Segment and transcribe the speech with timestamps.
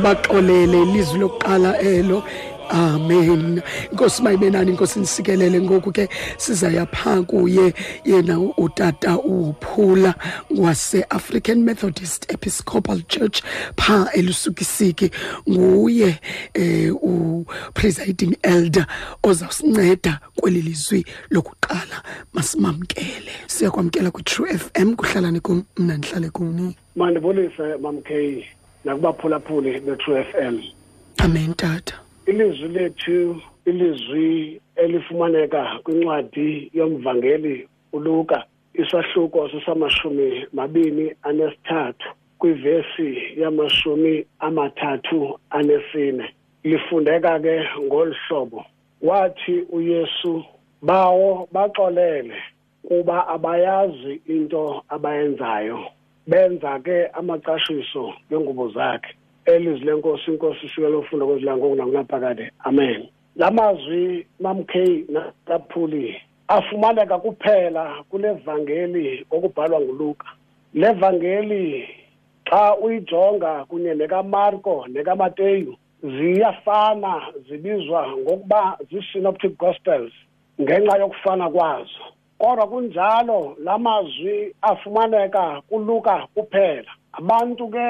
[0.00, 2.24] babaxolele ilizwi lokuqala elo
[2.70, 3.62] amen
[3.92, 10.14] inkosi mayibenani inkosi nisikelele ngoku ke sizaya phaa kuye yena utata uphula
[10.56, 13.42] wase-african methodist episcopal church
[13.76, 15.10] phaa elusukisiki
[15.50, 16.16] nguye
[17.02, 18.86] um upresiding elder
[19.22, 27.76] ozawusinceda kweli lizwi lokuqala masimamkele siyakwamkela kwi-true f m kuhlalani kum mna ndihlale kuni mandibulise
[27.82, 28.44] mamkey
[28.84, 30.62] nakubaphulaphuli be-true f m
[31.20, 31.94] amen tata
[32.26, 46.24] ilizwi lethu ilizwi elifumaneka kwincwadi yomvangeli uluka isahluko sesamashumi mabini anesithathu kwivesi yamashumi amathathu anesine
[46.64, 48.60] lifundeka ke ngolu hlobo
[49.02, 50.44] wathi uyesu
[50.82, 52.36] bawo baxolele
[52.88, 55.78] kuba abayazi into abayenzayo
[56.30, 59.12] benza ke amacashiso ngengubo zakhe
[59.46, 63.00] elizwi lenkosi inkosi ushukela ofunda kwezilanga okunakunaphakade amen
[63.36, 70.26] la mazwi mamkey nataphuli afumaneka kuphela kulevangeli okubhalwa nguluka
[70.74, 71.88] levangeli
[72.50, 75.74] xa uyijonga kunye nekamarko nekamateyu
[76.16, 77.12] ziyafana
[77.48, 80.12] zibizwa ngokuba zii-synoptic gospels
[80.62, 82.04] ngenxa yokufana kwazo
[82.40, 86.90] kodwa kunjalo lamazwi afumaneka kuluka kuphela
[87.20, 87.86] abantu ke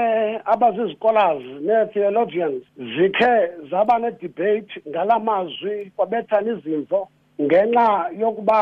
[0.52, 2.62] abazi-scholars nee-theologians
[2.96, 3.34] zikhe
[3.70, 6.98] zaba nedebate ngala mazwi kwabethana izimvo
[7.46, 7.88] ngenxa
[8.20, 8.60] yokuba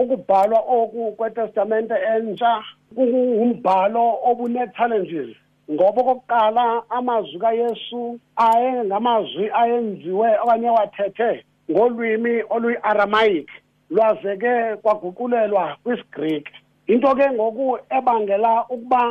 [0.00, 2.52] ukubhalwa oku kwetestamente entsha
[2.94, 5.30] kungumbhalo obune-challenges
[5.72, 6.64] ngoba okokuqala
[6.98, 8.02] amazwi kayesu
[8.46, 11.30] ayengamazwi ayenziwe okanye ewathethe
[11.70, 13.48] ngolwimi oluyi-aramaic
[13.90, 16.46] lwaze ke kwaguqulelwa kwisiGreek
[16.86, 19.02] into ke ngoku ebangela ukuba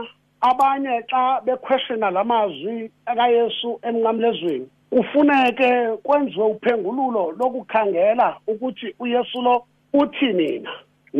[0.41, 5.69] abanye xa bequestiona lamazwi kaYesu emnqamlezweni kufuneke
[6.06, 9.56] kwenziwe uphengululo lokukhangela ukuthi uYesu lo
[10.00, 10.72] uthini na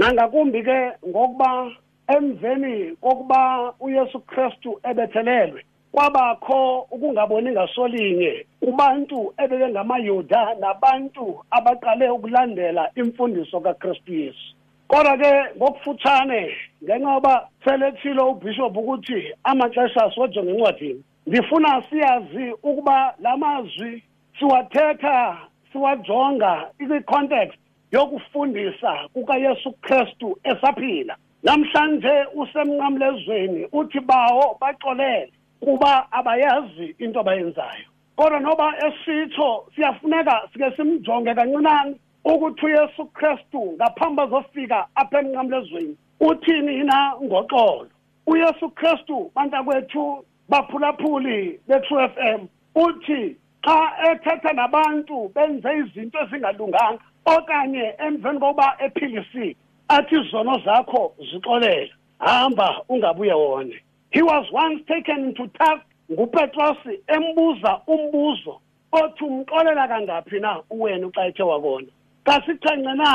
[0.08, 1.50] nangakumbi ke ngokuba
[2.16, 3.40] emveni kokuba
[3.84, 5.62] uYesu Kristu ebethelelwe
[5.94, 11.26] kwabakho ukungaboni ngasolinye kubantu ebebengamayuda nabantu
[11.58, 14.50] abaqale ukulandela imfundiso kaKristu Yesu
[14.90, 16.42] kodwa ke ngokufutshane
[16.84, 17.34] ngenxa yoba
[17.64, 24.04] selethile ubishop ukuthi amaxesha asiwajonge encwadini ndifuna siyazi ukuba la mazwi
[24.38, 25.38] siwathetha
[25.72, 27.60] siwajonga ikwicontext
[27.92, 35.32] yokufundisa kukayesu kristu esaphila namhlanje usemnqamlezweni uthi bawo baxolele
[35.64, 37.88] kuba abayazi into abayenzayo
[38.18, 41.96] kodwa noba esitho siyafuneka sike simjonge kancinane
[42.32, 45.96] ukuthi uyesu kristu ngaphambi azofika apha enqamlezweni
[46.28, 47.88] uthini yina ngoxolo
[48.28, 50.04] uyesu kristu bantakwethu
[50.50, 52.42] baphulaphuli be-true f m
[52.84, 53.22] uthi
[53.66, 53.78] xa
[54.10, 57.04] ethetha nabantu benze izinto ezingalunganga
[57.36, 59.56] okanye emveni kokuba ephilisile
[59.96, 61.02] athi izono zakho
[61.32, 61.94] zixolela
[62.28, 63.78] hamba ungabuye wone
[64.12, 66.80] He was once taken into task nguPetros
[67.16, 68.58] embuza umbuzo
[68.92, 71.88] othi umxolela kangaphi na uwena xa ethe wakona.
[72.26, 73.12] Kasichenxe na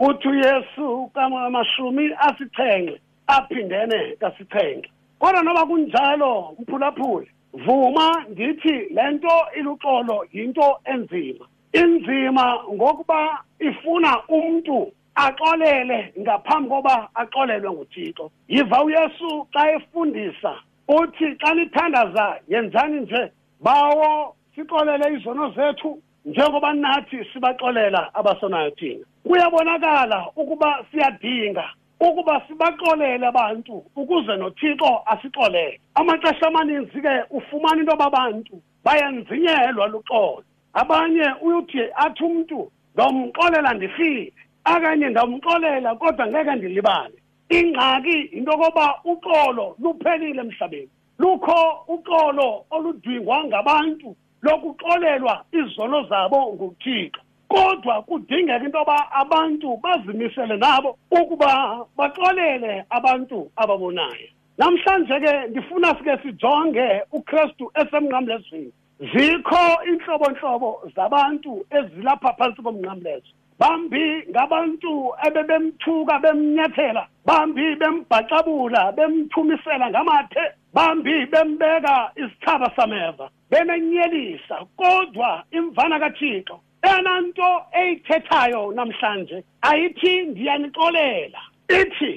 [0.00, 2.96] uthi uYesu kamashumi asichenxe
[3.28, 4.88] aphindene kasichenxe.
[5.20, 11.44] Kodwa noba kunjalo mphulaphuli vuma ngithi lento iluxolo yinto enzima.
[11.72, 20.52] Inzima ngokuba ifuna umuntu axolele ngaphambi koba axolelwe nguthixo yiva uyesu xa efundisa
[20.88, 30.26] uthi xa nithandaza yenzani nje bawo sixolele izono zethu njengoba nathi sibaxolela abasonayo thina kuyabonakala
[30.36, 31.64] ukuba siyadinga
[32.00, 41.26] ukuba sibaxolele abantu ukuze nothixo asixolele amaxesha amaninzi ke ufumana into babantu bayanzinyelwa luxolo abanye
[41.44, 44.32] uyothi athi umntu ndomxolela ndifile
[44.64, 47.16] akanye ndamxolela kodwa ngeke ndilibale
[47.58, 50.88] ingxaki into yokoba uxolo luphelile emhlabeni
[51.20, 51.56] lukho
[51.94, 54.08] uxolo oludingwa ngabantu
[54.46, 57.20] lokuxolelwa izono zabo nguthixo
[57.52, 61.50] kodwa kudingeka into yoba abantu bazimisele nabo ukuba
[61.98, 64.28] baxolele abantu ababonayo
[64.58, 66.86] namhlanje ke ndifuna sike sijonge
[67.16, 68.70] ukristu esemnqamlezweni
[69.12, 74.94] zikho intlobontlobo zabantu ezilapha phantsi komnqamlezo bambi ngabantu
[75.26, 80.44] ebebemthuka bemnyathela bambi bembhacabula bemthumisela ngamathe
[80.76, 86.56] bambi bembeka isithaba sameva bemenyelisa kodwa imvana kathixo
[86.88, 87.50] eyona nto
[87.80, 89.38] eyithethayo namhlanje
[89.68, 91.40] ayithi ndiyanixolela
[91.80, 92.12] ithi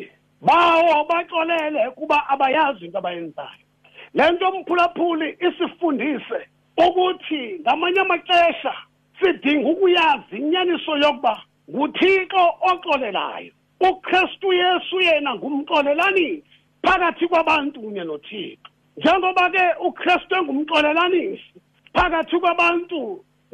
[0.47, 3.63] bawo baxolele kuba abayazi into abayenzayo
[4.17, 6.39] le nto mphulaphuli isifundise
[6.85, 8.73] ukuthi ngamanye amaxesha
[9.19, 11.33] sidinga ukuyazi inyaniso yokuba
[11.71, 13.51] nguthixo oxolelayo
[13.89, 16.43] ukristu yesu yena ngumxolelanisi
[16.85, 18.59] phakathi kwabantu kunye nothixo
[18.97, 21.53] njengoba ke ukristu engumxolelanisi
[21.95, 22.99] phakathi kwabantu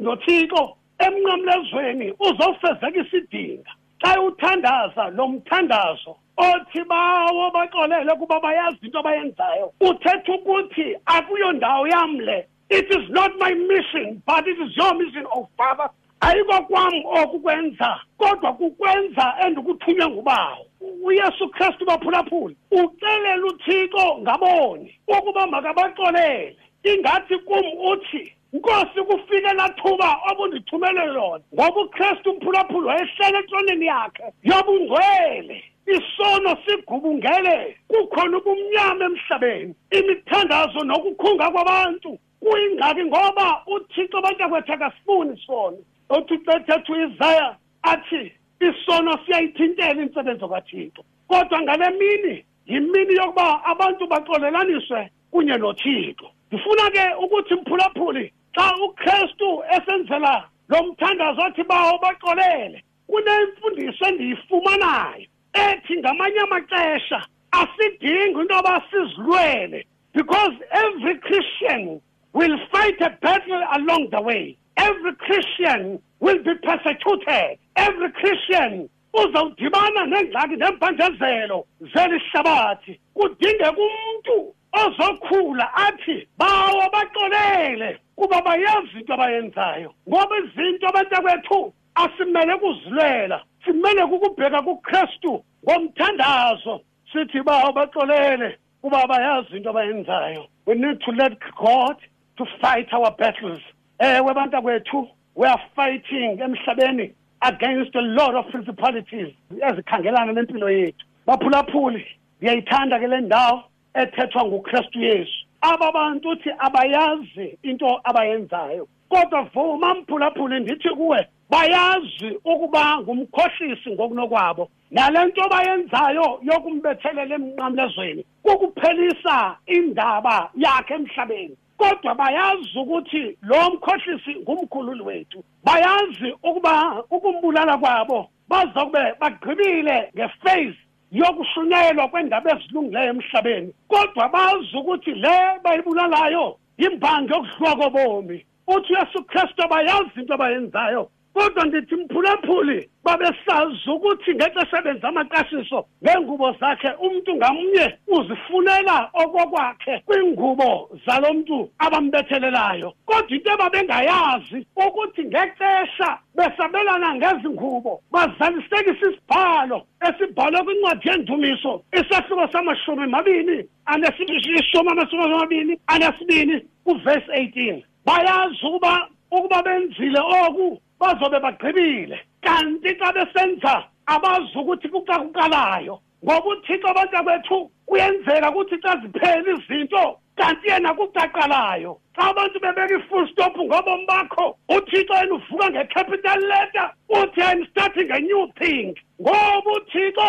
[0.02, 0.62] nothixo
[1.06, 3.72] emnqamlezweni uzofezekisa idinga
[4.02, 6.12] xa uthandaza lo mthandazo
[6.48, 10.86] othi bawo baxolele ukuba bayazi into abayenzayo uthetha ukuthi
[11.16, 15.46] akuyo ndawo yam le it is not my mission but it is your mission oh
[15.58, 15.88] father
[16.20, 20.66] ayikokwam okukwenza kodwa kukwenza endikuthunywe ngubawo
[21.04, 31.06] uyesu kristu baphulaphula ucelela uthixo ngaboni ukuba makabaxolele ingathi kum uthi nkosi kufike nathuba obundithumele
[31.06, 35.64] lona ngoba ukristu umphulaphula wayehlele entroneni yakhe yobungcwele
[35.96, 37.56] isono sigubungele
[37.88, 42.12] kukhona ubumnyama emhlabeni imithandazo nokukhunga kwabantu
[42.44, 45.76] kuyingxaki ngoba uthixo bantakwethu akasifuni sona
[46.18, 47.46] uthixo ethetha uisaya
[47.92, 48.22] athi
[48.66, 51.00] isono siyayithintela imisebenzi kwathixo
[51.30, 52.36] kodwa ngale mini
[52.70, 55.00] yimini yokuba abantu baxolelaniswe
[55.30, 58.24] kunye nothixo ndifuna ke ukuthi mphulaphuli
[58.56, 60.34] xa ukristu esenzela
[60.68, 65.26] lo mthandazo othi bawo baxolele kunemfundiso endiyifumanayo
[65.66, 67.18] ethi ngamanye amaxesha
[67.60, 70.54] asidingi into yoba sizilwele because
[70.84, 72.00] every christian
[72.32, 74.56] will fight a battle along the way.
[74.76, 77.58] Every Christian will be persecuted.
[77.76, 88.96] Every Christian uzawudibana nengxaki nempandezelo zeli hlabathi kudingeka umuntu ozokhula athi bawo baxolele kuba bayazi
[89.00, 96.80] into abayenzayo ngoba izinto abantakwethu asimele kuzilwela simele kukubheka kukristu ngomthandazo
[97.12, 101.32] sithi bawo baxolele kuba bayazi into abayenzayo we need to let
[101.62, 101.96] god
[102.38, 103.60] to fight our battles
[104.00, 105.00] ewe eh, bantu kwethu
[105.34, 107.06] we are fighting emhlabeni
[107.42, 109.30] against a lot of principalities
[109.68, 112.04] ezikhangelana nempilo yethu baphulaphuli
[112.42, 113.56] ngiyayithanda ke le ndawo
[113.94, 122.30] ethethwa nguKristu Yesu aba bantu uthi abayazi into abayenzayo kodwa vuma mphulaphuli ndithi kuwe bayazi
[122.44, 129.38] ukuba ngumkhohlisi ngokunokwabo nalento bayenzayo yokumbethelela emnqamlezweni kokuphelisa
[129.76, 138.80] indaba yakhe emhlabeni kodwa bayazi ukuthi lo mkhohlisi ngumkhululi wethu bayazi ukuba ukumbulala kwabo baza
[138.84, 140.78] kube bagqibile ngeface
[141.18, 146.46] yokushunyelwa kwendaba ezilungileyo emhlabeni kodwa bazi ukuthi le bayibulalayo
[146.80, 148.38] yimbangi yokudliwa kobomi
[148.74, 151.02] uthi uyesu kristu bayazi into abayenzayo
[151.34, 157.86] kodwa ndithi mphulaphuli babesazi ukuthi ngexesha benza amaqashiso ngeengubo zakhe umntu ngamnye
[158.18, 160.70] uzifunela okokwakhe kwiingubo
[161.06, 171.06] zalo mntu abambethelelayo kodwa into ebabengayazi ukuthi ngexesha besabelana ngezi ngubo bazalisekisa isibhalo esibhalwe kwincwadi
[171.10, 173.58] yendumiso isahluko samashumi mabini
[173.92, 183.12] anesishumi amashumi amabini anesibini kuvesi 18 bayazi uba ukuba benzile oku bazobe bagqibile kanti xa
[183.16, 183.74] besenza
[184.06, 187.58] abazi ukuthi kuxa kuqalayo ngoba uthixo abantakwethu
[187.88, 190.04] kuyenzeka ukuthi xa ziphela izinto
[190.38, 194.46] kanti yena kucaqalayo xa abantu bebeka i-full stop ngobomi bakho
[194.76, 196.88] uthixo yena uvuka nge-capital letter
[197.20, 200.28] uthi i'm starting a new thing ngoba uthixo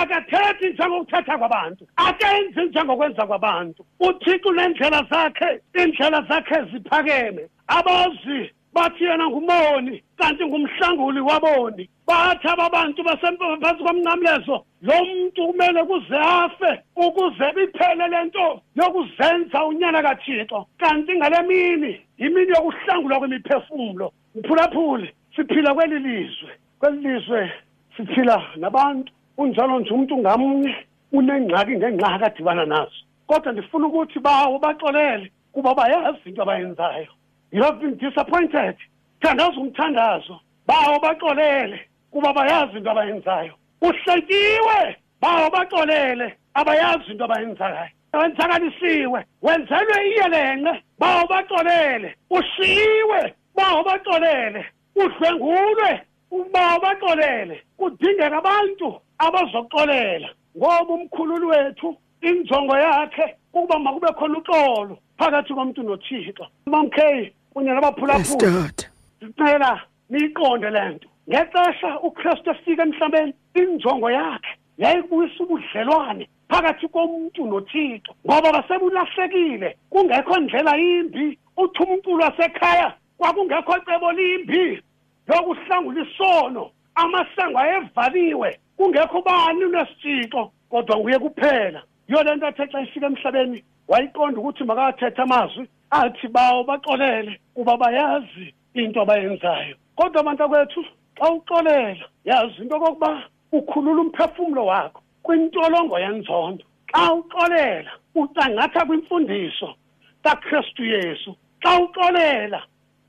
[0.00, 9.28] akathethi njengokuthetha kwabantu akenzi njengokwenza kwabantu uthixo uneendlela zakhe iindlela zakhe ziphakeme abazi bathi yena
[9.28, 18.08] ngumoni kanti ngumhlanguli waboni bathi ababantu basemphansi kwamnqamlezo lo muntu kumele kuze afe ukuze biphele
[18.08, 26.98] lento yokuzenza unyana kaThixo kanti ngale mini imini yokuhlangulwa kwemiphefumulo uphulaphule siphila kweli lizwe kweli
[27.08, 27.52] lizwe
[27.96, 30.74] siphila nabantu unjalo nje umuntu ngamunye
[31.12, 37.10] unengxaki ngengxaki adibana nazo kodwa ndifuna ukuthi bawo baxolele kuba bayazi into abayenzayo
[37.54, 38.74] you have been disappointed
[39.22, 41.80] thandaza umthandazo bawo baxolele
[42.10, 52.14] kuba bayazi into abayenzayo uhletyiwe bawo baxolele abayazi into abayenzayo wenzakalisiwe wenzelwe iyelenqe bawo baxolele
[52.30, 53.22] ushiywe
[53.56, 54.64] bawo baxolele
[55.02, 55.90] udlwengulwe
[56.54, 65.54] bawo baxolele kudingeka abantu abazoxolela ngoba umkhululi wethu injongo yakhe ukuba makube khona uxolo phakathi
[65.54, 68.74] komntu nothixo mamkheyi kunye nabaphulaphula
[69.20, 69.72] sicela
[70.10, 78.48] niyiqonde le nto ngexesha uKristu efika emhlabeni injongo yakhe yayibuyisa ubudlelwane phakathi komuntu noThixo ngoba
[78.54, 84.82] basebulahlekile kungekho ndlela yimbi uthumpulo wasekhaya kwakungekho cebo limbi
[85.28, 86.70] lokuhlangula isono
[87.02, 94.40] amasango ayevaliwe kungekho bani unesitshixo kodwa nguye kuphela yona nto athe xa ifika emhlabeni wayiqonda
[94.40, 100.80] ukuthi makathethe amazwi athi bawo baxolele kuba bayazi into abayenzayo kodwa abantu kwethu
[101.18, 103.10] xa uxolela yazi into okokuba
[103.52, 109.68] ukhulula umphefumlo wakho kwintolongo yenzondo xa uxolela ucangatha kwimfundiso
[110.24, 111.30] kakristu yesu
[111.62, 112.60] xa uxolela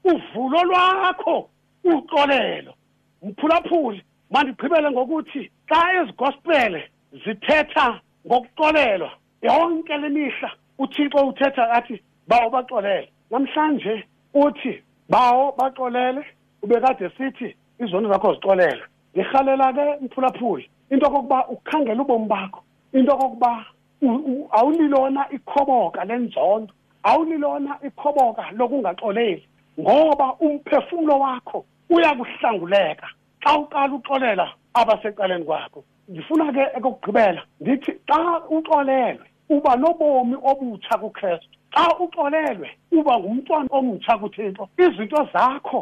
[0.06, 1.50] uvulo lwakho
[1.84, 2.72] uxolelo
[3.26, 4.00] mphulaphuli
[4.32, 6.82] mandigqibele ngokuthi xa ezigospele
[7.24, 7.88] zithetha
[8.28, 9.10] ngokuxolelwa
[9.42, 14.04] yonke le mihla uthixo uthetha athi bawo baxolele namhlanje
[14.34, 16.24] uthi bawo baxolele
[16.62, 18.84] ubekade sithi izono zakho zixolele
[19.16, 22.62] ngihalela ke mphulaphuli into kokuba ukhangela ubomi bakho
[22.94, 23.66] into kokuba
[24.58, 29.44] awulilona ikhoboka lenzondo awulilona ikhoboka lokungaxoleli
[29.80, 33.08] ngoba umphefumulo wakho uyakuhlanguleka
[33.44, 41.55] xa uqala uxolela abasecaleni kwakho ndifuna ke ekokugqibela ndithi xa uxolelwe uba nobomi obutsha kukrestu
[41.76, 45.82] xa uxolelwe uba ngumntwana omtsha kuthixo izinto zakho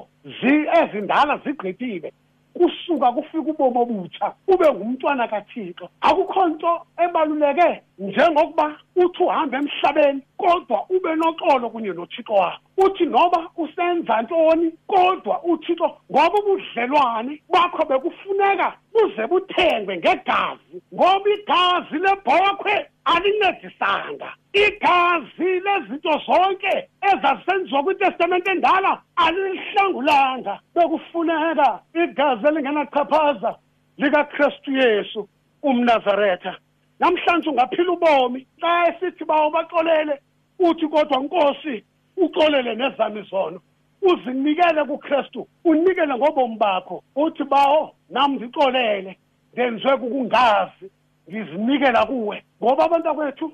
[0.80, 2.10] ezindala zigqithile
[2.58, 6.72] kusuka kufika ubomi obutsha ube ngumntwana kathixo akukho nto
[7.06, 7.70] ebaluleke
[8.02, 8.66] njengokuba
[9.04, 15.88] uthi uhambe emhlabeni kodwa ube noxolo kunye nothixo wakho uthi noba usenza ntoni kodwa uthixo
[16.12, 22.76] ngoba ubudlelwane bakho bekufuneka buze buthengwe ngegazi ngoba igazi lebhokhwe
[23.14, 24.30] alincedisanga
[24.66, 26.74] igazi lezinto zonke
[27.12, 31.68] ezazisenziwa kwitestamente endala alilihlangulanga bekufuneka
[32.04, 33.52] igazi elingenachaphaza
[33.98, 35.22] likakristu yesu
[35.64, 36.54] umnazaretha
[37.00, 40.16] namhlanje ungaphila ubomi xa esithi bawo baxolele
[40.60, 41.76] uthi kodwa nkosi
[42.18, 43.60] uxolele nezami zono
[44.02, 49.12] uzinikele kuKristu unikele ngobomi bakho uthi bawo nami ndixolele
[49.54, 50.88] ndenzwe kukungazi
[51.32, 53.48] ngizinikela kuwe ngoba abantu akwethu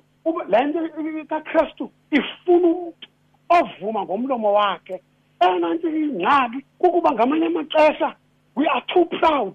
[0.51, 0.79] le nto
[1.31, 1.85] kaKristu
[2.17, 3.07] ifuna umntu
[3.57, 4.95] ovuma ngomlomo wakhe
[5.43, 8.09] eyona nto ingxaki kukuba ngamanye amaxesha
[8.57, 9.53] we are too proud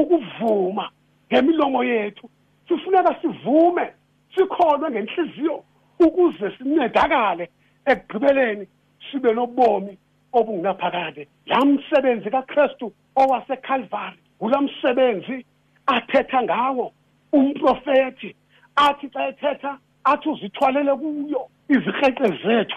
[0.00, 0.86] ukuvuma
[1.28, 2.24] ngemilomo yethu
[2.68, 3.86] sifuneka sivume
[4.34, 5.56] sikholwe ngenhliziyo
[6.04, 7.46] ukuze sincedakale
[7.86, 8.66] ekugqibeleni
[9.10, 9.96] sibe nobomi
[10.32, 15.46] obungunaphakade laa msebenzi kakrestu owasekalvari ngulaa msebenzi
[15.86, 16.92] athetha ngawo
[17.32, 18.36] umprofethi
[18.76, 22.76] athi xa ethetha athi uzithwalele kuyo izikrekre zethu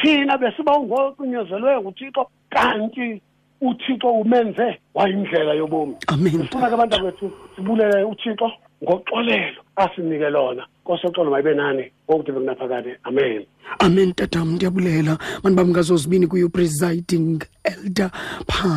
[0.00, 3.22] thina besiba ungocinyezelwe nguthixo kanti
[3.60, 8.52] uthixo umenze wayindlela yobomi amen ndifuna ke abantu bethu sibulele uthixo
[8.84, 13.42] ngoxolelo asinike lona osoxolo mayibe nani okude bekunaphakade amen
[13.86, 17.38] amen tatam ndiyabulela manibamngazo zibini kuyo presiding
[17.70, 18.10] elder
[18.52, 18.70] pha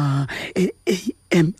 [0.93, 1.53] e-ame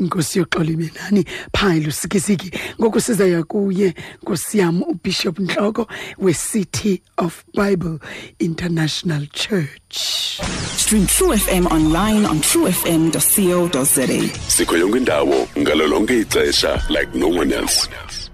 [0.00, 1.22] inkosi yoxolo ibe nani
[1.56, 2.48] phaa ilusikisiki
[2.80, 5.82] ngoku sizaya kuye nkosi yam ubishop ntloko
[6.24, 6.94] we-city
[7.24, 7.98] of bible
[8.48, 9.92] international church
[10.82, 14.06] stream true fm online on true fm co za
[14.48, 18.25] sikho yonke indawo ngalo lonke ixesha like no one else